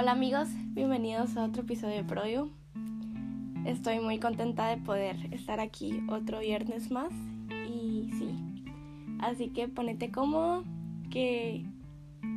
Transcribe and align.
Hola 0.00 0.12
amigos, 0.12 0.48
bienvenidos 0.68 1.36
a 1.36 1.44
otro 1.44 1.60
episodio 1.60 1.96
de 1.96 2.04
Prodio. 2.04 2.48
Estoy 3.66 4.00
muy 4.00 4.18
contenta 4.18 4.66
de 4.68 4.78
poder 4.78 5.16
estar 5.30 5.60
aquí 5.60 6.02
otro 6.08 6.38
viernes 6.38 6.90
más 6.90 7.12
y 7.68 8.08
sí, 8.18 8.34
así 9.18 9.48
que 9.48 9.68
ponete 9.68 10.10
cómodo, 10.10 10.64
que 11.10 11.66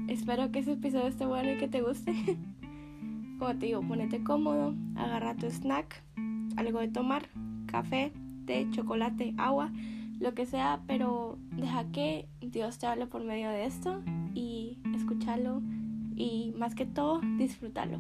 espero 0.09 0.52
que 0.52 0.59
ese 0.59 0.73
episodio 0.73 1.07
esté 1.07 1.25
bueno 1.25 1.53
y 1.53 1.57
que 1.57 1.70
te 1.70 1.81
guste. 1.81 2.13
Como 3.39 3.55
te 3.57 3.67
digo, 3.67 3.80
ponete 3.80 4.21
cómodo, 4.25 4.75
agarra 4.98 5.34
tu 5.38 5.45
snack, 5.49 6.03
algo 6.57 6.81
de 6.81 6.89
tomar, 6.89 7.30
café, 7.67 8.11
té, 8.45 8.67
chocolate, 8.71 9.35
agua, 9.38 9.71
lo 10.20 10.34
que 10.34 10.45
sea, 10.45 10.81
pero 10.85 11.38
deja 11.55 11.85
que 11.93 12.27
Dios 12.41 12.77
te 12.77 12.88
hable 12.88 13.07
por 13.07 13.23
medio 13.23 13.49
de 13.49 13.63
esto 13.63 14.02
y 14.34 14.80
escúchalo 14.93 15.61
y 16.16 16.53
más 16.55 16.76
que 16.76 16.85
todo 16.85 17.22
disfrútalo. 17.38 17.99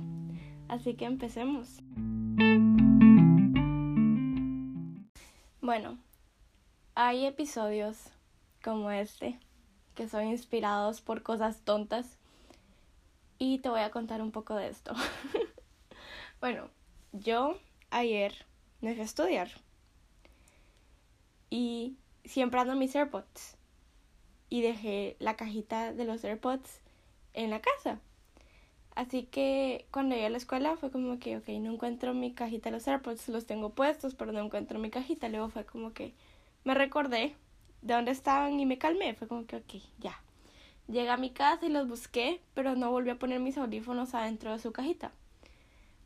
Así 0.67 0.95
que 0.95 1.05
empecemos. 1.05 1.81
Bueno, 5.61 5.97
hay 6.95 7.25
episodios 7.25 8.11
como 8.63 8.91
este 8.91 9.39
que 9.95 10.09
son 10.09 10.27
inspirados 10.27 11.01
por 11.01 11.23
cosas 11.23 11.61
tontas 11.61 12.17
y 13.37 13.59
te 13.59 13.69
voy 13.69 13.81
a 13.81 13.91
contar 13.91 14.21
un 14.21 14.31
poco 14.31 14.55
de 14.55 14.67
esto. 14.67 14.93
bueno, 16.41 16.69
yo 17.11 17.57
ayer 17.91 18.33
me 18.81 18.93
fui 18.93 19.01
a 19.01 19.05
estudiar 19.05 19.49
y 21.49 21.97
siempre 22.25 22.59
ando 22.59 22.75
mis 22.75 22.95
AirPods 22.95 23.57
y 24.49 24.61
dejé 24.61 25.15
la 25.19 25.35
cajita 25.35 25.93
de 25.93 26.05
los 26.05 26.23
AirPods 26.23 26.81
en 27.33 27.49
la 27.49 27.61
casa. 27.61 27.99
Así 28.95 29.23
que 29.23 29.87
cuando 29.91 30.15
llegué 30.15 30.27
a 30.27 30.29
la 30.29 30.37
escuela 30.37 30.77
fue 30.77 30.91
como 30.91 31.17
que, 31.19 31.37
ok, 31.37 31.47
no 31.59 31.73
encuentro 31.73 32.13
mi 32.13 32.33
cajita 32.33 32.69
de 32.69 32.77
los 32.77 32.87
AirPods, 32.87 33.27
los 33.29 33.45
tengo 33.45 33.71
puestos, 33.71 34.13
pero 34.15 34.31
no 34.31 34.39
encuentro 34.41 34.79
mi 34.79 34.89
cajita. 34.91 35.29
Luego 35.29 35.49
fue 35.49 35.65
como 35.65 35.93
que 35.93 36.13
me 36.63 36.73
recordé 36.75 37.35
de 37.81 37.93
dónde 37.95 38.11
estaban 38.11 38.59
y 38.59 38.65
me 38.65 38.77
calmé. 38.77 39.15
Fue 39.15 39.27
como 39.27 39.45
que, 39.47 39.57
ok, 39.57 39.73
ya. 39.99 40.19
Llegué 40.87 41.09
a 41.09 41.17
mi 41.17 41.31
casa 41.31 41.65
y 41.65 41.69
los 41.69 41.87
busqué, 41.87 42.41
pero 42.53 42.75
no 42.75 42.91
volví 42.91 43.09
a 43.09 43.19
poner 43.19 43.39
mis 43.39 43.57
audífonos 43.57 44.13
adentro 44.13 44.51
de 44.51 44.59
su 44.59 44.71
cajita. 44.71 45.11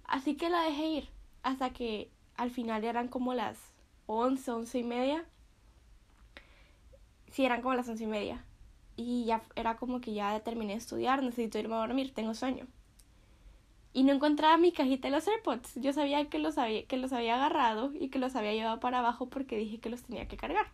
Así 0.05 0.35
que 0.35 0.49
la 0.49 0.61
dejé 0.63 0.87
ir 0.87 1.09
hasta 1.43 1.71
que 1.71 2.09
al 2.35 2.51
final 2.51 2.83
eran 2.85 3.09
como 3.09 3.33
las 3.33 3.57
once, 4.05 4.49
once 4.51 4.79
y 4.79 4.83
media. 4.83 5.25
Sí, 7.31 7.45
eran 7.45 7.61
como 7.61 7.73
las 7.75 7.89
once 7.89 8.03
y 8.03 8.07
media 8.07 8.43
y 8.97 9.25
ya 9.25 9.43
era 9.55 9.77
como 9.77 10.01
que 10.01 10.13
ya 10.13 10.39
terminé 10.41 10.73
de 10.73 10.79
estudiar, 10.79 11.23
necesito 11.23 11.59
irme 11.59 11.75
a 11.75 11.79
dormir, 11.79 12.13
tengo 12.13 12.33
sueño. 12.33 12.67
Y 13.97 14.03
no 14.03 14.13
encontraba 14.13 14.57
mi 14.57 14.71
cajita 14.71 15.07
de 15.07 15.15
los 15.15 15.27
AirPods. 15.27 15.73
Yo 15.81 15.91
sabía 15.91 16.29
que 16.29 16.37
los 16.37 16.59
había, 16.59 16.85
que 16.85 16.97
los 16.97 17.13
había 17.13 17.33
agarrado 17.33 17.91
y 17.99 18.09
que 18.09 18.19
los 18.19 18.35
había 18.35 18.53
llevado 18.53 18.79
para 18.79 18.99
abajo 18.99 19.25
porque 19.25 19.57
dije 19.57 19.79
que 19.79 19.89
los 19.89 20.03
tenía 20.03 20.27
que 20.27 20.37
cargar. 20.37 20.67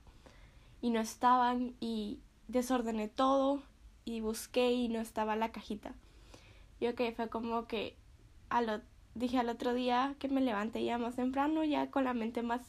Y 0.81 0.89
no 0.89 0.99
estaban 0.99 1.73
y 1.79 2.19
desordené 2.49 3.07
todo 3.07 3.63
y 4.03 4.19
busqué 4.19 4.73
y 4.73 4.89
no 4.89 4.99
estaba 4.99 5.38
la 5.38 5.53
cajita. 5.53 5.95
Y 6.81 6.91
que 6.95 7.13
fue 7.13 7.29
como 7.29 7.66
que 7.66 7.95
lo, 8.51 8.81
dije 9.16 9.39
al 9.39 9.47
otro 9.47 9.73
día 9.73 10.16
que 10.19 10.27
me 10.27 10.41
levanté 10.41 10.83
ya 10.83 10.97
más 10.97 11.16
temprano, 11.16 11.63
ya 11.63 11.89
con 11.89 12.03
la 12.03 12.13
mente 12.13 12.41
más 12.41 12.59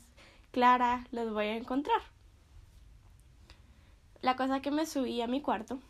clara, 0.53 1.05
los 1.11 1.33
voy 1.33 1.47
a 1.47 1.57
encontrar. 1.57 2.01
La 4.23 4.37
cosa 4.37 4.63
que 4.63 4.71
me 4.71 4.87
subí 4.87 5.21
a 5.21 5.27
mi 5.27 5.41
cuarto, 5.41 5.81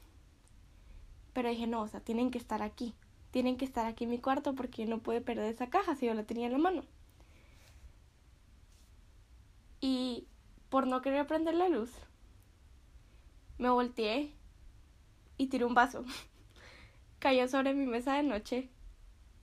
pero 1.34 1.50
dije, 1.50 1.66
no, 1.66 1.82
o 1.82 1.88
sea, 1.88 2.00
tienen 2.00 2.30
que 2.30 2.38
estar 2.38 2.62
aquí. 2.62 2.94
Tienen 3.34 3.56
que 3.56 3.64
estar 3.64 3.84
aquí 3.84 4.04
en 4.04 4.10
mi 4.10 4.20
cuarto 4.20 4.54
porque 4.54 4.86
no 4.86 5.00
puede 5.00 5.20
perder 5.20 5.52
esa 5.52 5.68
caja 5.68 5.96
si 5.96 6.06
yo 6.06 6.14
la 6.14 6.22
tenía 6.22 6.46
en 6.46 6.52
la 6.52 6.58
mano. 6.58 6.84
Y 9.80 10.28
por 10.68 10.86
no 10.86 11.02
querer 11.02 11.26
prender 11.26 11.56
la 11.56 11.68
luz, 11.68 11.90
me 13.58 13.70
volteé 13.70 14.30
y 15.36 15.48
tiré 15.48 15.64
un 15.64 15.74
vaso. 15.74 16.04
cayó 17.18 17.48
sobre 17.48 17.74
mi 17.74 17.86
mesa 17.86 18.14
de 18.14 18.22
noche, 18.22 18.70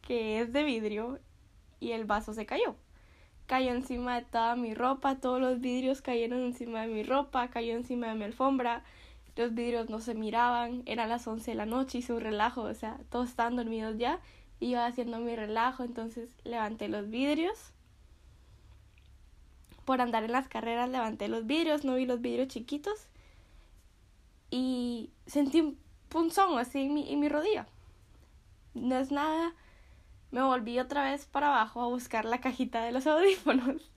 que 0.02 0.40
es 0.40 0.54
de 0.54 0.64
vidrio, 0.64 1.20
y 1.82 1.92
el 1.92 2.06
vaso 2.06 2.34
se 2.34 2.46
cayó 2.46 2.78
cayó 3.46 3.74
encima 3.74 4.16
de 4.16 4.26
toda 4.26 4.56
mi 4.56 4.74
ropa, 4.74 5.20
todos 5.20 5.42
los 5.42 5.60
vidrios 5.60 6.02
cayeron 6.02 6.40
encima 6.40 6.84
de 6.84 6.88
mi 6.88 7.04
ropa, 7.04 7.50
cayó 7.50 7.74
encima 7.74 8.08
de 8.08 8.16
mi 8.16 8.24
alfombra, 8.24 8.86
los 9.36 9.53
vidrios 9.53 9.90
no 9.90 10.00
se 10.00 10.14
miraban, 10.14 10.84
eran 10.86 11.09
las 11.09 11.28
11 11.28 11.52
de 11.52 11.56
la 11.56 11.66
noche, 11.66 12.00
hice 12.00 12.14
un 12.14 12.22
relajo, 12.22 12.62
o 12.64 12.74
sea, 12.74 13.00
todos 13.09 13.30
estaban 13.30 13.56
dormidos 13.56 13.97
ya, 13.97 14.19
iba 14.59 14.86
haciendo 14.86 15.19
mi 15.19 15.36
relajo, 15.36 15.84
entonces 15.84 16.30
levanté 16.44 16.88
los 16.88 17.09
vidrios. 17.09 17.72
Por 19.86 20.02
andar 20.02 20.24
en 20.24 20.31
las 20.31 20.47
carreras 20.47 20.90
levanté 20.90 21.28
los 21.28 21.46
vidrios, 21.46 21.84
no 21.84 21.96
vi 21.96 22.06
los 22.06 22.22
vidrios 22.22 22.50
chiquitos 22.50 23.08
y 24.52 25.09
sentí 25.25 25.62
un 25.62 25.78
punzón 26.09 26.58
así 26.59 26.81
en 26.81 26.94
mi, 26.94 27.12
en 27.12 27.20
mi 27.20 27.30
rodilla. 27.30 27.66
No 28.74 28.97
es 28.97 29.12
nada 29.12 29.53
me 30.31 30.41
volví 30.41 30.80
otra 30.80 31.03
vez 31.03 31.25
para 31.25 31.47
abajo 31.47 31.81
a 31.81 31.88
buscar 31.88 32.25
la 32.25 32.40
cajita 32.40 32.81
de 32.84 32.91
los 32.91 33.06
audífonos. 33.08 33.91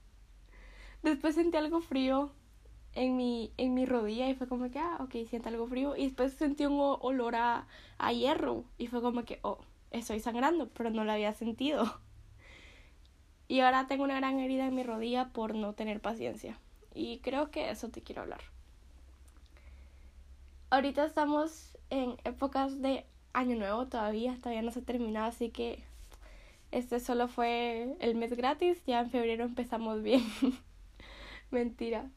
Después 1.03 1.37
sentí 1.37 1.56
algo 1.56 1.81
frío 1.81 2.31
en 2.94 3.16
mi, 3.16 3.53
en 3.56 3.75
mi 3.75 3.87
rodilla 3.87 4.28
y 4.28 4.34
fue 4.34 4.47
como 4.49 4.71
que, 4.71 4.78
ah, 4.78 4.99
ok, 5.00 5.28
siento 5.28 5.49
algo 5.49 5.66
frío. 5.66 5.97
Y 5.97 6.05
después 6.05 6.32
sentí 6.34 6.66
un 6.66 6.78
olor 6.78 7.37
a, 7.37 7.66
a 7.99 8.12
hierro 8.12 8.65
y 8.78 8.87
fue 8.87 9.03
como 9.03 9.25
que, 9.25 9.38
oh, 9.43 9.59
estoy 9.91 10.21
sangrando, 10.21 10.69
pero 10.69 10.91
no 10.91 11.05
lo 11.05 11.12
había 11.12 11.32
sentido. 11.32 12.00
Y 13.47 13.60
ahora 13.60 13.87
tengo 13.87 14.05
una 14.05 14.16
gran 14.16 14.41
herida 14.41 14.66
en 14.66 14.75
mi 14.75 14.82
rodilla 14.82 15.28
por 15.28 15.55
no 15.55 15.75
tener 15.75 16.00
paciencia. 16.00 16.59
Y 16.94 17.19
creo 17.19 17.50
que 17.50 17.69
eso 17.71 17.91
te 17.91 18.00
quiero 18.00 18.22
hablar. 18.22 18.41
Ahorita 20.71 21.05
estamos 21.05 21.76
en 21.91 22.16
épocas 22.25 22.81
de 22.81 23.05
año 23.34 23.56
nuevo 23.56 23.87
todavía, 23.87 24.38
todavía 24.38 24.62
no 24.62 24.71
se 24.71 24.78
ha 24.78 24.82
terminado, 24.82 25.26
así 25.26 25.50
que 25.50 25.84
este 26.72 27.00
solo 27.00 27.28
fue 27.28 27.97
el 28.00 28.15
mes 28.15 28.34
gratis, 28.34 28.82
ya 28.87 29.00
en 29.00 29.11
febrero 29.11 29.44
empezamos 29.44 30.03
bien. 30.03 30.25
Mentira. 31.50 32.11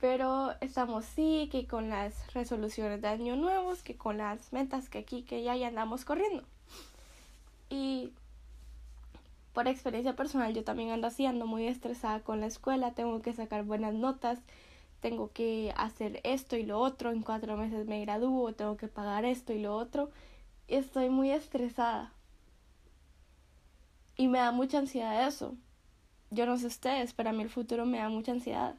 Pero 0.00 0.54
estamos 0.60 1.04
sí, 1.04 1.48
que 1.50 1.66
con 1.66 1.88
las 1.88 2.32
resoluciones 2.32 3.02
de 3.02 3.08
año 3.08 3.36
nuevos, 3.36 3.82
que 3.82 3.96
con 3.96 4.18
las 4.18 4.52
metas 4.52 4.88
que 4.88 4.98
aquí, 4.98 5.22
que 5.22 5.42
ya, 5.42 5.56
ya 5.56 5.68
andamos 5.68 6.04
corriendo. 6.04 6.44
Y 7.68 8.12
por 9.52 9.66
experiencia 9.66 10.14
personal 10.14 10.54
yo 10.54 10.62
también 10.62 10.90
ando 10.90 11.08
así, 11.08 11.26
ando 11.26 11.46
muy 11.46 11.66
estresada 11.66 12.20
con 12.20 12.40
la 12.40 12.46
escuela, 12.46 12.92
tengo 12.92 13.20
que 13.22 13.32
sacar 13.32 13.64
buenas 13.64 13.92
notas, 13.92 14.38
tengo 15.00 15.32
que 15.32 15.74
hacer 15.76 16.20
esto 16.22 16.56
y 16.56 16.64
lo 16.64 16.78
otro, 16.78 17.10
en 17.10 17.22
cuatro 17.22 17.56
meses 17.56 17.86
me 17.86 18.00
gradúo, 18.00 18.52
tengo 18.52 18.76
que 18.76 18.88
pagar 18.88 19.24
esto 19.24 19.52
y 19.52 19.60
lo 19.60 19.74
otro. 19.76 20.10
Y 20.68 20.76
estoy 20.76 21.08
muy 21.10 21.30
estresada. 21.32 22.12
Y 24.16 24.28
me 24.28 24.38
da 24.38 24.52
mucha 24.52 24.78
ansiedad 24.78 25.26
eso. 25.26 25.54
Yo 26.30 26.46
no 26.46 26.56
sé 26.58 26.66
ustedes, 26.66 27.12
pero 27.14 27.30
a 27.30 27.32
mí 27.32 27.42
el 27.42 27.50
futuro 27.50 27.86
me 27.86 27.98
da 27.98 28.08
mucha 28.08 28.32
ansiedad. 28.32 28.76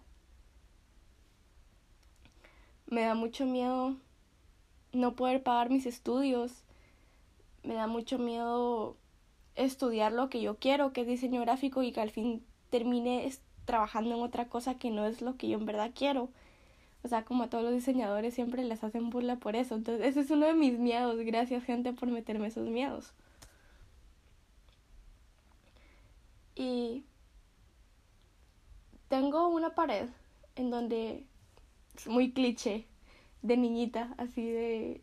Me 2.89 3.01
da 3.01 3.13
mucho 3.13 3.45
miedo 3.45 3.95
no 4.93 5.15
poder 5.15 5.43
pagar 5.43 5.69
mis 5.69 5.85
estudios. 5.85 6.63
Me 7.63 7.75
da 7.75 7.87
mucho 7.87 8.17
miedo 8.17 8.97
estudiar 9.55 10.11
lo 10.11 10.29
que 10.29 10.41
yo 10.41 10.57
quiero, 10.57 10.91
que 10.93 11.01
es 11.01 11.07
diseño 11.07 11.41
gráfico, 11.41 11.83
y 11.83 11.91
que 11.91 12.01
al 12.01 12.09
fin 12.09 12.43
termine 12.69 13.31
trabajando 13.65 14.15
en 14.15 14.21
otra 14.23 14.47
cosa 14.47 14.79
que 14.79 14.89
no 14.89 15.05
es 15.05 15.21
lo 15.21 15.37
que 15.37 15.49
yo 15.49 15.59
en 15.59 15.65
verdad 15.65 15.91
quiero. 15.93 16.29
O 17.03 17.07
sea, 17.07 17.23
como 17.23 17.43
a 17.43 17.49
todos 17.49 17.63
los 17.63 17.73
diseñadores 17.73 18.33
siempre 18.33 18.63
les 18.63 18.83
hacen 18.83 19.09
burla 19.09 19.37
por 19.37 19.55
eso. 19.55 19.75
Entonces, 19.75 20.05
ese 20.05 20.21
es 20.21 20.31
uno 20.31 20.47
de 20.47 20.53
mis 20.53 20.79
miedos. 20.79 21.17
Gracias, 21.19 21.63
gente, 21.63 21.93
por 21.93 22.09
meterme 22.09 22.47
esos 22.47 22.67
miedos. 22.67 23.13
Y 26.55 27.05
tengo 29.07 29.47
una 29.47 29.75
pared 29.75 30.09
en 30.55 30.69
donde 30.71 31.25
muy 32.07 32.31
cliché 32.31 32.85
de 33.41 33.57
niñita, 33.57 34.13
así 34.17 34.49
de 34.49 35.01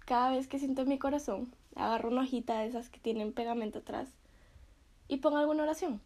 cada 0.00 0.30
vez 0.30 0.48
que 0.48 0.58
siento 0.58 0.84
mi 0.84 0.98
corazón, 0.98 1.54
agarro 1.74 2.10
una 2.10 2.22
hojita 2.22 2.60
de 2.60 2.66
esas 2.66 2.90
que 2.90 3.00
tienen 3.00 3.32
pegamento 3.32 3.80
atrás 3.80 4.08
y 5.08 5.18
pongo 5.18 5.38
alguna 5.38 5.62
oración. 5.62 6.00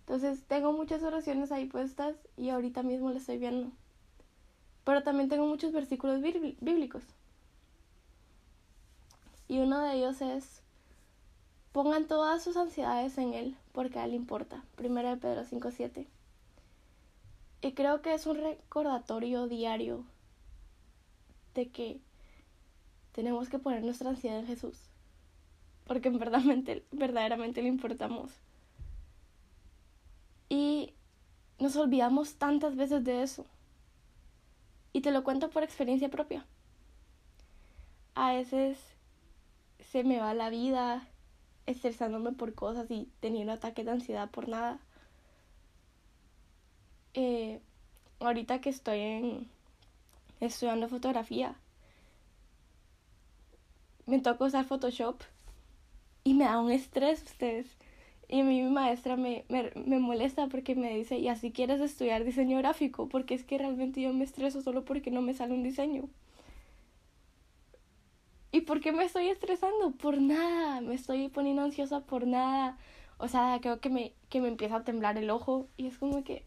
Entonces 0.00 0.42
tengo 0.44 0.72
muchas 0.72 1.02
oraciones 1.02 1.52
ahí 1.52 1.66
puestas 1.66 2.16
y 2.36 2.48
ahorita 2.48 2.82
mismo 2.82 3.10
las 3.10 3.22
estoy 3.22 3.38
viendo. 3.38 3.70
Pero 4.84 5.02
también 5.02 5.28
tengo 5.28 5.46
muchos 5.46 5.72
versículos 5.72 6.22
bíblicos. 6.22 7.02
Y 9.48 9.58
uno 9.58 9.80
de 9.80 9.94
ellos 9.94 10.20
es 10.22 10.62
Pongan 11.72 12.08
todas 12.08 12.42
sus 12.42 12.56
ansiedades 12.56 13.18
en 13.18 13.34
Él, 13.34 13.56
porque 13.72 13.98
a 13.98 14.06
Él 14.06 14.14
importa. 14.14 14.64
Primero 14.74 15.10
de 15.10 15.16
Pedro 15.16 15.42
5.7. 15.44 16.06
Y 17.68 17.72
creo 17.72 18.00
que 18.00 18.14
es 18.14 18.24
un 18.24 18.38
recordatorio 18.38 19.46
diario 19.46 20.02
de 21.52 21.68
que 21.68 22.00
tenemos 23.12 23.50
que 23.50 23.58
poner 23.58 23.84
nuestra 23.84 24.08
ansiedad 24.08 24.38
en 24.38 24.46
Jesús. 24.46 24.88
porque 25.86 26.08
verdaderamente, 26.08 27.60
le 27.60 27.68
importamos. 27.68 28.30
Y 30.48 30.94
nos 31.58 31.76
olvidamos 31.76 32.36
tantas 32.36 32.74
veces 32.74 33.04
de 33.04 33.22
eso. 33.22 33.44
Y 34.94 35.02
te 35.02 35.10
lo 35.10 35.22
cuento 35.22 35.50
por 35.50 35.62
experiencia 35.62 36.08
propia. 36.08 36.46
A 38.14 38.32
veces 38.32 38.78
se 39.92 40.04
me 40.04 40.20
va 40.20 40.32
la 40.32 40.48
vida 40.48 41.06
estresándome 41.66 42.32
por 42.32 42.54
cosas 42.54 42.90
y 42.90 43.10
teniendo 43.20 43.52
ataques 43.52 43.84
de 43.84 43.90
ansiedad 43.90 44.30
por 44.30 44.48
nada. 44.48 44.80
Eh, 47.14 47.60
ahorita 48.20 48.60
que 48.60 48.70
estoy 48.70 49.48
estudiando 50.40 50.88
fotografía, 50.88 51.56
me 54.06 54.20
toca 54.20 54.44
usar 54.44 54.64
Photoshop 54.64 55.20
y 56.24 56.34
me 56.34 56.44
da 56.44 56.60
un 56.60 56.70
estrés 56.70 57.22
ustedes. 57.22 57.66
Y 58.28 58.42
mi 58.42 58.62
maestra 58.62 59.16
me, 59.16 59.44
me, 59.48 59.70
me, 59.74 59.98
molesta 59.98 60.48
porque 60.48 60.74
me 60.74 60.94
dice, 60.96 61.18
y 61.18 61.28
así 61.28 61.50
quieres 61.50 61.80
estudiar 61.80 62.24
diseño 62.24 62.58
gráfico, 62.58 63.08
porque 63.08 63.34
es 63.34 63.44
que 63.44 63.56
realmente 63.58 64.02
yo 64.02 64.12
me 64.12 64.24
estreso 64.24 64.60
solo 64.62 64.84
porque 64.84 65.10
no 65.10 65.22
me 65.22 65.34
sale 65.34 65.54
un 65.54 65.62
diseño. 65.62 66.08
¿Y 68.52 68.62
por 68.62 68.80
qué 68.80 68.92
me 68.92 69.04
estoy 69.04 69.28
estresando? 69.28 69.92
Por 69.92 70.20
nada, 70.20 70.80
me 70.80 70.94
estoy 70.94 71.28
poniendo 71.28 71.62
ansiosa 71.62 72.00
por 72.00 72.26
nada. 72.26 72.78
O 73.18 73.28
sea, 73.28 73.58
creo 73.60 73.80
que 73.80 73.90
me, 73.90 74.12
que 74.30 74.40
me 74.40 74.48
empieza 74.48 74.76
a 74.76 74.84
temblar 74.84 75.18
el 75.18 75.30
ojo 75.30 75.68
y 75.76 75.86
es 75.86 75.98
como 75.98 76.24
que... 76.24 76.44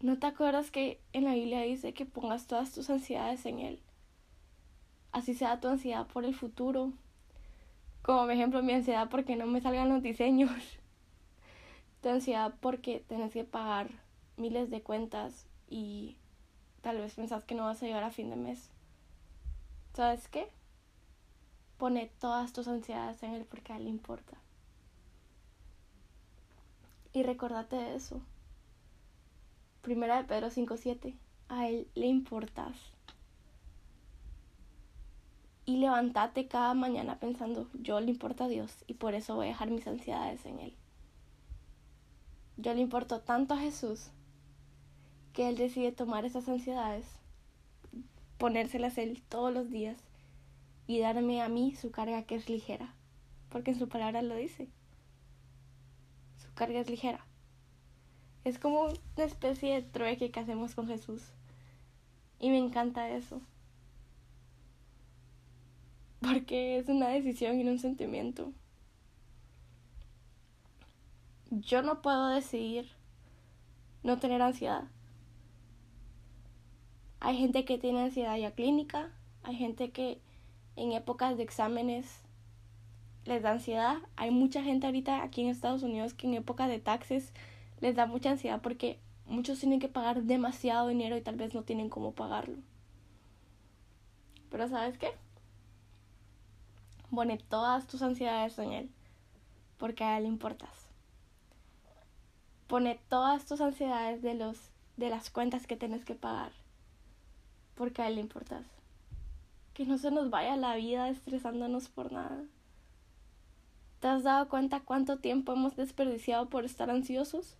¿No 0.00 0.18
te 0.18 0.26
acuerdas 0.26 0.70
que 0.70 0.98
en 1.12 1.24
la 1.24 1.34
Biblia 1.34 1.60
dice 1.60 1.92
que 1.92 2.06
pongas 2.06 2.46
todas 2.46 2.72
tus 2.72 2.88
ansiedades 2.88 3.44
en 3.44 3.58
Él? 3.58 3.82
Así 5.12 5.34
sea 5.34 5.60
tu 5.60 5.68
ansiedad 5.68 6.06
por 6.06 6.24
el 6.24 6.34
futuro, 6.34 6.92
como 8.02 8.22
por 8.22 8.30
ejemplo 8.30 8.62
mi 8.62 8.72
ansiedad 8.72 9.10
porque 9.10 9.36
no 9.36 9.46
me 9.46 9.60
salgan 9.60 9.90
los 9.90 10.02
diseños. 10.02 10.50
Tu 12.00 12.08
ansiedad 12.08 12.54
porque 12.60 13.04
tenés 13.06 13.30
que 13.30 13.44
pagar 13.44 13.90
miles 14.38 14.70
de 14.70 14.80
cuentas 14.80 15.46
y 15.68 16.16
tal 16.80 16.96
vez 16.96 17.12
pensás 17.12 17.44
que 17.44 17.54
no 17.54 17.64
vas 17.64 17.82
a 17.82 17.86
llegar 17.86 18.04
a 18.04 18.10
fin 18.10 18.30
de 18.30 18.36
mes. 18.36 18.70
¿Sabes 19.92 20.26
qué? 20.28 20.48
Pone 21.76 22.10
todas 22.18 22.54
tus 22.54 22.68
ansiedades 22.68 23.22
en 23.22 23.34
él 23.34 23.44
porque 23.44 23.74
a 23.74 23.76
él 23.76 23.84
le 23.84 23.90
importa. 23.90 24.38
Y 27.12 27.22
recordate 27.22 27.76
de 27.76 27.96
eso. 27.96 28.22
Primera 29.82 30.18
de 30.18 30.24
Pedro 30.24 30.48
5.7. 30.48 31.14
A 31.48 31.68
él 31.68 31.88
le 31.94 32.06
importas 32.06 32.76
y 35.70 35.76
levántate 35.76 36.48
cada 36.48 36.74
mañana 36.74 37.20
pensando, 37.20 37.68
yo 37.74 38.00
le 38.00 38.10
importo 38.10 38.44
a 38.44 38.48
Dios 38.48 38.84
y 38.88 38.94
por 38.94 39.14
eso 39.14 39.36
voy 39.36 39.46
a 39.46 39.50
dejar 39.50 39.70
mis 39.70 39.86
ansiedades 39.86 40.44
en 40.44 40.58
Él. 40.58 40.74
Yo 42.56 42.74
le 42.74 42.80
importo 42.80 43.20
tanto 43.20 43.54
a 43.54 43.58
Jesús 43.58 44.10
que 45.32 45.48
Él 45.48 45.56
decide 45.56 45.92
tomar 45.92 46.24
esas 46.24 46.48
ansiedades, 46.48 47.06
ponérselas 48.36 48.98
Él 48.98 49.22
todos 49.28 49.54
los 49.54 49.70
días 49.70 49.96
y 50.88 50.98
darme 50.98 51.40
a 51.40 51.48
mí 51.48 51.76
su 51.76 51.92
carga 51.92 52.24
que 52.24 52.34
es 52.34 52.48
ligera, 52.48 52.92
porque 53.48 53.70
en 53.70 53.78
su 53.78 53.88
palabra 53.88 54.22
lo 54.22 54.34
dice. 54.34 54.68
Su 56.38 56.52
carga 56.54 56.80
es 56.80 56.90
ligera. 56.90 57.24
Es 58.44 58.58
como 58.58 58.84
una 58.84 59.24
especie 59.24 59.74
de 59.74 59.82
trueque 59.82 60.30
que 60.30 60.40
hacemos 60.40 60.74
con 60.74 60.86
Jesús. 60.86 61.22
Y 62.38 62.50
me 62.50 62.58
encanta 62.58 63.10
eso 63.10 63.40
porque 66.20 66.78
es 66.78 66.88
una 66.88 67.08
decisión 67.08 67.60
y 67.60 67.68
un 67.68 67.78
sentimiento. 67.78 68.52
Yo 71.50 71.82
no 71.82 72.02
puedo 72.02 72.28
decidir 72.28 72.88
no 74.02 74.18
tener 74.18 74.40
ansiedad. 74.40 74.84
Hay 77.18 77.36
gente 77.36 77.64
que 77.64 77.78
tiene 77.78 78.02
ansiedad 78.02 78.36
ya 78.36 78.52
clínica, 78.52 79.10
hay 79.42 79.56
gente 79.56 79.90
que 79.90 80.20
en 80.76 80.92
épocas 80.92 81.36
de 81.36 81.42
exámenes 81.42 82.20
les 83.24 83.42
da 83.42 83.52
ansiedad. 83.52 83.98
Hay 84.16 84.30
mucha 84.30 84.62
gente 84.62 84.86
ahorita 84.86 85.22
aquí 85.22 85.42
en 85.42 85.48
Estados 85.48 85.82
Unidos 85.82 86.14
que 86.14 86.26
en 86.26 86.34
épocas 86.34 86.68
de 86.68 86.78
taxes 86.78 87.32
les 87.80 87.96
da 87.96 88.06
mucha 88.06 88.30
ansiedad 88.30 88.60
porque 88.60 88.98
muchos 89.26 89.58
tienen 89.58 89.80
que 89.80 89.88
pagar 89.88 90.22
demasiado 90.22 90.88
dinero 90.88 91.16
y 91.16 91.22
tal 91.22 91.36
vez 91.36 91.54
no 91.54 91.62
tienen 91.62 91.88
cómo 91.88 92.12
pagarlo. 92.12 92.58
Pero 94.50 94.68
¿sabes 94.68 94.98
qué? 94.98 95.12
Pone 97.10 97.38
todas 97.38 97.86
tus 97.86 98.02
ansiedades 98.02 98.58
en 98.58 98.72
Él, 98.72 98.90
porque 99.78 100.04
a 100.04 100.16
Él 100.16 100.24
le 100.24 100.28
importas. 100.28 100.88
Pone 102.66 103.00
todas 103.08 103.46
tus 103.46 103.60
ansiedades 103.60 104.22
de, 104.22 104.34
los, 104.34 104.70
de 104.96 105.10
las 105.10 105.30
cuentas 105.30 105.66
que 105.66 105.76
tienes 105.76 106.04
que 106.04 106.14
pagar, 106.14 106.52
porque 107.74 108.02
a 108.02 108.08
Él 108.08 108.16
le 108.16 108.20
importas. 108.20 108.64
Que 109.74 109.86
no 109.86 109.98
se 109.98 110.10
nos 110.10 110.30
vaya 110.30 110.56
la 110.56 110.74
vida 110.76 111.08
estresándonos 111.08 111.88
por 111.88 112.12
nada. 112.12 112.42
¿Te 114.00 114.08
has 114.08 114.22
dado 114.22 114.48
cuenta 114.48 114.80
cuánto 114.80 115.18
tiempo 115.18 115.52
hemos 115.52 115.76
desperdiciado 115.76 116.48
por 116.48 116.64
estar 116.64 116.90
ansiosos? 116.90 117.56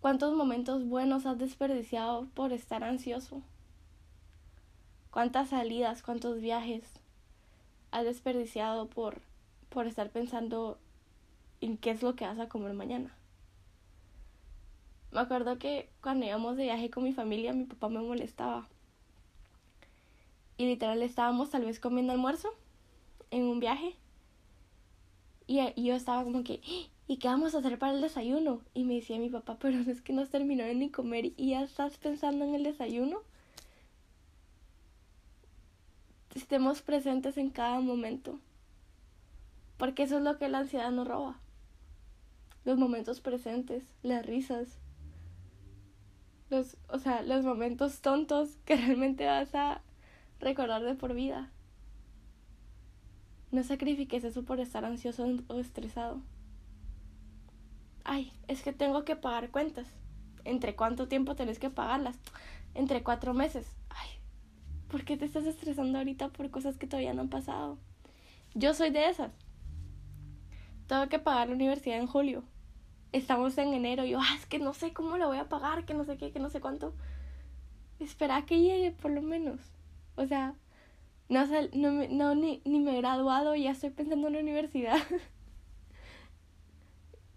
¿Cuántos 0.00 0.34
momentos 0.34 0.86
buenos 0.86 1.26
has 1.26 1.38
desperdiciado 1.38 2.26
por 2.34 2.52
estar 2.52 2.84
ansioso? 2.84 3.42
¿Cuántas 5.10 5.50
salidas, 5.50 6.02
cuántos 6.02 6.40
viajes, 6.40 6.84
has 7.90 8.04
desperdiciado 8.04 8.88
por, 8.88 9.20
por 9.70 9.86
estar 9.86 10.10
pensando 10.10 10.78
en 11.60 11.76
qué 11.76 11.90
es 11.90 12.02
lo 12.02 12.14
que 12.14 12.26
vas 12.26 12.38
a 12.38 12.48
comer 12.48 12.74
mañana. 12.74 13.14
Me 15.10 15.20
acuerdo 15.20 15.58
que 15.58 15.88
cuando 16.02 16.26
íbamos 16.26 16.56
de 16.56 16.64
viaje 16.64 16.90
con 16.90 17.04
mi 17.04 17.12
familia, 17.12 17.52
mi 17.52 17.64
papá 17.64 17.88
me 17.88 18.00
molestaba. 18.00 18.68
Y 20.56 20.66
literal 20.66 21.02
estábamos 21.02 21.50
tal 21.50 21.64
vez 21.64 21.80
comiendo 21.80 22.12
almuerzo 22.12 22.50
en 23.30 23.44
un 23.44 23.60
viaje. 23.60 23.94
Y, 25.46 25.56
yo 25.82 25.94
estaba 25.94 26.24
como 26.24 26.44
que, 26.44 26.60
¿y 27.08 27.16
qué 27.16 27.26
vamos 27.26 27.54
a 27.54 27.58
hacer 27.58 27.78
para 27.78 27.94
el 27.94 28.02
desayuno? 28.02 28.60
Y 28.74 28.84
me 28.84 28.94
decía 28.96 29.18
mi 29.18 29.30
papá, 29.30 29.56
pero 29.60 29.78
es 29.78 30.02
que 30.02 30.12
no 30.12 30.22
has 30.22 30.30
terminado 30.30 30.72
ni 30.74 30.90
comer 30.90 31.32
y 31.36 31.50
ya 31.50 31.62
estás 31.62 31.96
pensando 31.96 32.44
en 32.44 32.54
el 32.54 32.62
desayuno. 32.62 33.22
estemos 36.34 36.82
presentes 36.82 37.36
en 37.36 37.50
cada 37.50 37.80
momento. 37.80 38.38
Porque 39.76 40.04
eso 40.04 40.18
es 40.18 40.24
lo 40.24 40.38
que 40.38 40.48
la 40.48 40.58
ansiedad 40.58 40.90
nos 40.90 41.08
roba. 41.08 41.38
Los 42.64 42.78
momentos 42.78 43.20
presentes, 43.20 43.84
las 44.02 44.24
risas. 44.24 44.78
Los, 46.50 46.76
o 46.88 46.98
sea, 46.98 47.22
los 47.22 47.44
momentos 47.44 48.00
tontos 48.00 48.56
que 48.64 48.76
realmente 48.86 49.26
vas 49.26 49.54
a 49.54 49.80
recordar 50.40 50.82
de 50.82 50.94
por 50.94 51.14
vida. 51.14 51.50
No 53.50 53.62
sacrifiques 53.64 54.24
eso 54.24 54.44
por 54.44 54.60
estar 54.60 54.84
ansioso 54.84 55.26
o 55.48 55.58
estresado. 55.58 56.20
Ay, 58.10 58.32
es 58.48 58.62
que 58.62 58.72
tengo 58.72 59.04
que 59.04 59.16
pagar 59.16 59.50
cuentas. 59.50 59.86
¿Entre 60.44 60.74
cuánto 60.74 61.08
tiempo 61.08 61.36
tenés 61.36 61.58
que 61.58 61.68
pagarlas? 61.68 62.16
Entre 62.74 63.02
cuatro 63.02 63.34
meses. 63.34 63.66
¿por 64.88 65.04
qué 65.04 65.18
te 65.18 65.26
estás 65.26 65.44
estresando 65.44 65.98
ahorita 65.98 66.30
por 66.30 66.50
cosas 66.50 66.78
que 66.78 66.86
todavía 66.86 67.12
no 67.12 67.20
han 67.20 67.28
pasado? 67.28 67.76
Yo 68.54 68.72
soy 68.72 68.88
de 68.88 69.10
esas. 69.10 69.30
Tengo 70.86 71.06
que 71.10 71.18
pagar 71.18 71.48
la 71.48 71.54
universidad 71.54 71.98
en 71.98 72.06
julio. 72.06 72.44
Estamos 73.12 73.58
en 73.58 73.74
enero 73.74 74.06
yo, 74.06 74.20
ah, 74.22 74.34
es 74.38 74.46
que 74.46 74.58
no 74.58 74.72
sé 74.72 74.94
cómo 74.94 75.18
la 75.18 75.26
voy 75.26 75.36
a 75.36 75.50
pagar, 75.50 75.84
que 75.84 75.92
no 75.92 76.04
sé 76.04 76.16
qué, 76.16 76.32
que 76.32 76.40
no 76.40 76.48
sé 76.48 76.62
cuánto. 76.62 76.94
Espera 78.00 78.46
que 78.46 78.62
llegue 78.62 78.90
por 78.92 79.10
lo 79.10 79.20
menos. 79.20 79.60
O 80.16 80.24
sea, 80.24 80.54
no, 81.28 81.44
no, 81.74 82.08
no 82.08 82.34
ni, 82.34 82.62
ni 82.64 82.80
me 82.80 82.94
he 82.94 83.02
graduado 83.02 83.54
y 83.54 83.64
ya 83.64 83.72
estoy 83.72 83.90
pensando 83.90 84.28
en 84.28 84.32
la 84.32 84.40
universidad. 84.40 84.96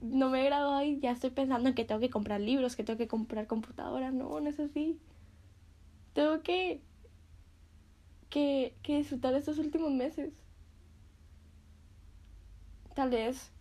no 0.02 0.30
me 0.30 0.42
he 0.42 0.46
graduado 0.46 0.84
y 0.84 1.00
ya 1.00 1.12
estoy 1.12 1.30
pensando 1.30 1.70
en 1.70 1.76
que 1.76 1.86
tengo 1.86 2.02
que 2.02 2.10
comprar 2.10 2.42
libros, 2.42 2.76
que 2.76 2.84
tengo 2.84 2.98
que 2.98 3.08
comprar 3.08 3.48
computadoras. 3.48 4.14
No, 4.14 4.40
no 4.40 4.50
es 4.50 4.60
así. 4.60 5.00
Tengo 6.14 6.42
que 6.42 6.82
que, 8.32 8.74
que 8.82 8.98
disfrutar 8.98 9.36
estos 9.36 9.60
últimos 9.60 9.92
meses. 9.92 10.34
Tal 12.96 13.10
vez 13.10 13.52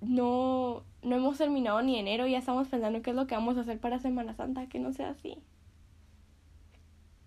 no, 0.00 0.84
no 1.02 1.16
hemos 1.16 1.38
terminado 1.38 1.82
ni 1.82 1.98
enero 1.98 2.26
y 2.26 2.32
ya 2.32 2.38
estamos 2.38 2.68
pensando 2.68 3.02
qué 3.02 3.10
es 3.10 3.16
lo 3.16 3.26
que 3.26 3.34
vamos 3.34 3.58
a 3.58 3.60
hacer 3.62 3.78
para 3.78 3.98
Semana 3.98 4.34
Santa, 4.34 4.66
que 4.68 4.78
no 4.78 4.92
sea 4.92 5.10
así. 5.10 5.38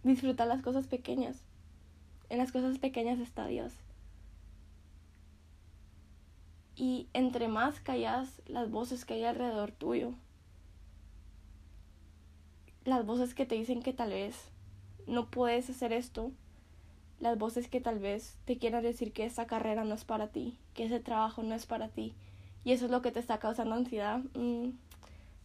Disfrutar 0.03 0.47
las 0.47 0.61
cosas 0.61 0.87
pequeñas. 0.87 1.43
En 2.29 2.39
las 2.39 2.51
cosas 2.51 2.79
pequeñas 2.79 3.19
está 3.19 3.45
Dios. 3.47 3.73
Y 6.75 7.07
entre 7.13 7.47
más 7.47 7.79
callas 7.79 8.41
las 8.47 8.71
voces 8.71 9.05
que 9.05 9.15
hay 9.15 9.25
alrededor 9.25 9.71
tuyo, 9.71 10.13
las 12.85 13.05
voces 13.05 13.33
que 13.33 13.45
te 13.45 13.55
dicen 13.55 13.81
que 13.81 13.93
tal 13.93 14.09
vez 14.09 14.49
no 15.07 15.29
puedes 15.29 15.69
hacer 15.69 15.93
esto, 15.93 16.31
las 17.19 17.37
voces 17.37 17.67
que 17.67 17.79
tal 17.79 17.99
vez 17.99 18.37
te 18.45 18.57
quieran 18.57 18.83
decir 18.83 19.13
que 19.13 19.25
esa 19.25 19.47
carrera 19.47 19.83
no 19.85 19.95
es 19.95 20.03
para 20.03 20.27
ti, 20.27 20.57
que 20.73 20.85
ese 20.85 20.99
trabajo 20.99 21.43
no 21.43 21.55
es 21.55 21.65
para 21.65 21.89
ti, 21.89 22.13
y 22.65 22.71
eso 22.71 22.85
es 22.85 22.91
lo 22.91 23.01
que 23.01 23.11
te 23.11 23.19
está 23.19 23.39
causando 23.39 23.75
ansiedad, 23.75 24.19
mm, 24.33 24.71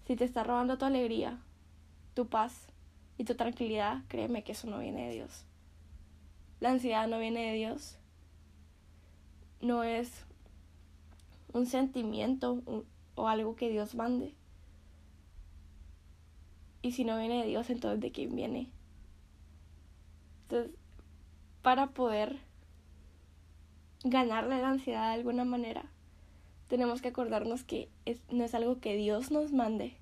si 0.06 0.16
te 0.16 0.25
está 0.25 0.42
robando 0.42 0.78
tu 0.78 0.87
alegría, 0.87 1.38
tu 2.14 2.26
paz 2.26 2.68
y 3.16 3.25
tu 3.25 3.35
tranquilidad, 3.35 4.02
créeme 4.08 4.42
que 4.42 4.52
eso 4.52 4.68
no 4.68 4.78
viene 4.78 5.08
de 5.08 5.14
Dios. 5.14 5.44
La 6.61 6.70
ansiedad 6.70 7.06
no 7.06 7.18
viene 7.18 7.50
de 7.50 7.56
Dios, 7.56 7.97
no 9.61 9.85
es 9.85 10.25
un 11.58 11.66
sentimiento 11.66 12.62
o 13.14 13.28
algo 13.28 13.56
que 13.56 13.68
Dios 13.68 13.94
mande. 13.94 14.34
Y 16.82 16.92
si 16.92 17.04
no 17.04 17.18
viene 17.18 17.42
de 17.42 17.48
Dios, 17.48 17.70
entonces 17.70 18.00
¿de 18.00 18.12
quién 18.12 18.34
viene? 18.34 18.70
Entonces, 20.42 20.72
para 21.62 21.88
poder 21.88 22.38
ganarle 24.04 24.60
la 24.60 24.70
ansiedad 24.70 25.08
de 25.08 25.14
alguna 25.14 25.44
manera, 25.44 25.84
tenemos 26.68 27.02
que 27.02 27.08
acordarnos 27.08 27.64
que 27.64 27.90
no 28.30 28.44
es 28.44 28.54
algo 28.54 28.78
que 28.78 28.96
Dios 28.96 29.30
nos 29.30 29.52
mande, 29.52 29.96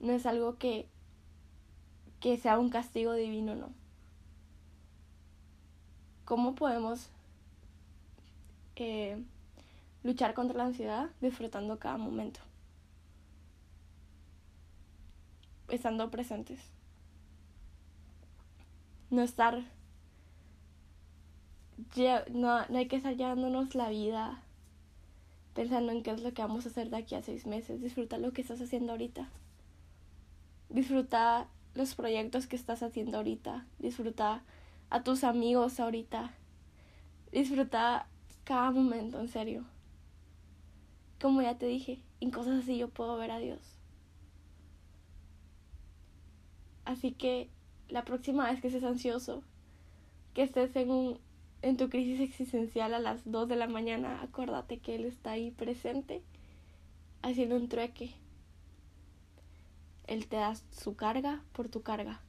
no 0.00 0.12
es 0.12 0.24
algo 0.24 0.56
que, 0.56 0.86
que 2.20 2.38
sea 2.38 2.58
un 2.58 2.70
castigo 2.70 3.12
divino, 3.12 3.54
no. 3.54 3.70
¿Cómo 6.24 6.54
podemos 6.54 7.10
eh, 8.82 9.22
luchar 10.02 10.34
contra 10.34 10.58
la 10.58 10.64
ansiedad 10.64 11.10
disfrutando 11.20 11.78
cada 11.78 11.98
momento? 11.98 12.40
Estando 15.68 16.10
presentes. 16.10 16.60
No 19.10 19.22
estar 19.22 19.62
no, 22.32 22.66
no 22.68 22.78
hay 22.78 22.88
que 22.88 22.96
estar 22.96 23.16
llevándonos 23.16 23.74
la 23.74 23.88
vida 23.88 24.42
pensando 25.54 25.92
en 25.92 26.02
qué 26.02 26.10
es 26.10 26.22
lo 26.22 26.32
que 26.32 26.42
vamos 26.42 26.66
a 26.66 26.68
hacer 26.68 26.90
de 26.90 26.98
aquí 26.98 27.14
a 27.14 27.22
seis 27.22 27.46
meses. 27.46 27.80
Disfruta 27.80 28.18
lo 28.18 28.32
que 28.32 28.42
estás 28.42 28.60
haciendo 28.60 28.92
ahorita. 28.92 29.28
Disfruta 30.68 31.48
los 31.74 31.94
proyectos 31.94 32.46
que 32.46 32.56
estás 32.56 32.82
haciendo 32.82 33.18
ahorita. 33.18 33.66
Disfruta 33.78 34.42
a 34.88 35.02
tus 35.02 35.24
amigos 35.24 35.80
ahorita. 35.80 36.32
Disfruta 37.32 38.06
cada 38.44 38.70
momento, 38.70 39.20
en 39.20 39.28
serio. 39.28 39.64
Como 41.20 41.42
ya 41.42 41.58
te 41.58 41.66
dije, 41.66 42.02
en 42.20 42.30
cosas 42.30 42.62
así 42.62 42.78
yo 42.78 42.88
puedo 42.88 43.16
ver 43.16 43.30
a 43.30 43.38
Dios. 43.38 43.60
Así 46.84 47.12
que 47.12 47.50
la 47.88 48.04
próxima 48.04 48.50
vez 48.50 48.60
que 48.60 48.68
estés 48.68 48.84
ansioso, 48.84 49.42
que 50.34 50.42
estés 50.42 50.74
en 50.76 50.90
un 50.90 51.20
en 51.62 51.76
tu 51.76 51.90
crisis 51.90 52.20
existencial 52.20 52.94
a 52.94 52.98
las 52.98 53.30
2 53.30 53.48
de 53.48 53.56
la 53.56 53.68
mañana, 53.68 54.22
acuérdate 54.22 54.78
que 54.78 54.94
Él 54.94 55.04
está 55.04 55.32
ahí 55.32 55.50
presente, 55.50 56.22
haciendo 57.20 57.56
un 57.56 57.68
trueque. 57.68 58.14
Él 60.06 60.26
te 60.26 60.36
da 60.36 60.54
su 60.72 60.96
carga 60.96 61.42
por 61.52 61.68
tu 61.68 61.82
carga. 61.82 62.22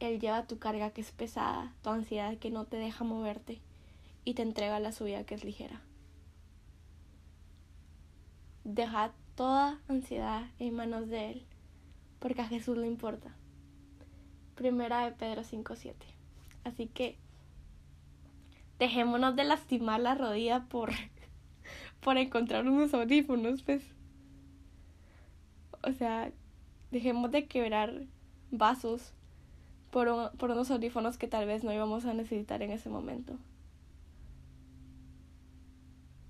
Él 0.00 0.20
lleva 0.20 0.46
tu 0.46 0.58
carga 0.58 0.90
que 0.90 1.00
es 1.00 1.12
pesada, 1.12 1.72
tu 1.82 1.90
ansiedad 1.90 2.36
que 2.38 2.50
no 2.50 2.64
te 2.64 2.76
deja 2.76 3.04
moverte 3.04 3.60
y 4.24 4.34
te 4.34 4.42
entrega 4.42 4.80
la 4.80 4.92
suya 4.92 5.24
que 5.24 5.36
es 5.36 5.44
ligera. 5.44 5.80
Deja 8.64 9.12
toda 9.34 9.78
ansiedad 9.88 10.46
en 10.58 10.74
manos 10.74 11.08
de 11.08 11.30
Él, 11.30 11.46
porque 12.18 12.42
a 12.42 12.48
Jesús 12.48 12.76
le 12.76 12.86
importa. 12.86 13.34
Primera 14.54 15.04
de 15.04 15.12
Pedro 15.12 15.42
5.7. 15.42 15.94
Así 16.64 16.86
que 16.86 17.16
dejémonos 18.78 19.36
de 19.36 19.44
lastimar 19.44 20.00
la 20.00 20.14
rodilla 20.14 20.64
por, 20.64 20.90
por 22.00 22.16
encontrar 22.16 22.66
unos 22.66 22.92
audífonos, 22.94 23.62
pues. 23.62 23.84
O 25.82 25.92
sea, 25.92 26.32
dejemos 26.90 27.30
de 27.30 27.46
quebrar 27.46 28.02
vasos 28.50 29.12
por, 29.90 30.32
por 30.36 30.50
unos 30.50 30.70
audífonos 30.70 31.18
que 31.18 31.28
tal 31.28 31.46
vez 31.46 31.64
no 31.64 31.72
íbamos 31.72 32.04
a 32.04 32.14
necesitar 32.14 32.62
en 32.62 32.72
ese 32.72 32.88
momento. 32.88 33.36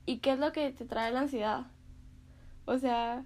¿Y 0.07 0.19
qué 0.19 0.33
es 0.33 0.39
lo 0.39 0.53
que 0.53 0.71
te 0.73 0.85
trae 0.85 1.13
la 1.13 1.21
ansiedad? 1.21 1.67
O 2.69 2.77
sea, 2.77 3.25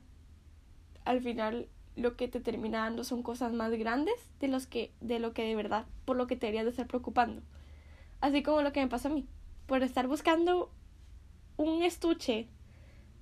al 1.05 1.21
final 1.21 1.69
lo 1.97 2.17
que 2.17 2.29
te 2.29 2.39
termina 2.39 2.85
dando 2.85 3.03
son 3.03 3.25
cosas 3.25 3.53
más 3.53 3.73
grandes 3.73 4.15
de 4.39 4.47
los 4.47 4.69
que 4.69 4.93
de 5.01 5.19
lo 5.19 5.35
que 5.35 5.43
de 5.43 5.57
verdad 5.57 5.85
por 6.05 6.17
lo 6.17 6.29
que 6.29 6.37
te 6.37 6.47
deberías 6.47 6.65
de 6.65 6.71
estar 6.71 6.87
preocupando. 6.87 7.43
Así 8.21 8.45
como 8.45 8.63
lo 8.63 8.73
que 8.73 8.81
me 8.81 8.87
pasó 8.87 9.09
a 9.09 9.11
mí 9.11 9.27
por 9.67 9.83
estar 9.83 10.07
buscando 10.07 10.71
un 11.57 11.83
estuche 11.83 12.47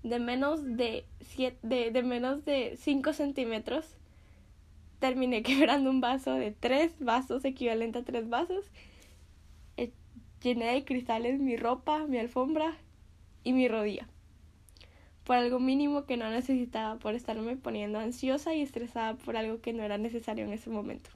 de 0.02 0.18
menos 0.18 0.76
de 0.76 1.06
siete, 1.20 1.58
de, 1.62 1.90
de 1.90 2.02
menos 2.02 2.44
de 2.44 2.76
5 2.76 3.14
centímetros 3.14 3.96
terminé 4.98 5.42
quebrando 5.48 5.88
un 5.88 6.02
vaso 6.02 6.34
de 6.34 6.50
tres 6.50 6.92
vasos 7.00 7.46
equivalente 7.46 8.00
a 8.00 8.04
tres 8.04 8.28
vasos 8.28 8.66
eh, 9.78 9.90
llené 10.42 10.74
de 10.74 10.84
cristales 10.84 11.40
mi 11.40 11.56
ropa 11.56 12.06
mi 12.06 12.18
alfombra 12.18 12.76
y 13.42 13.54
mi 13.54 13.68
rodilla 13.68 14.06
por 15.24 15.36
algo 15.36 15.60
mínimo 15.60 16.04
que 16.04 16.16
no 16.16 16.30
necesitaba, 16.30 16.98
por 16.98 17.14
estarme 17.14 17.56
poniendo 17.56 17.98
ansiosa 17.98 18.54
y 18.54 18.62
estresada 18.62 19.14
por 19.14 19.36
algo 19.36 19.60
que 19.60 19.72
no 19.72 19.82
era 19.82 19.98
necesario 19.98 20.44
en 20.44 20.52
ese 20.52 20.70
momento. 20.70 21.10